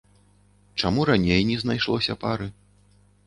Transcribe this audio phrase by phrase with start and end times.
[0.83, 2.47] Чаму раней не знайшлося пары?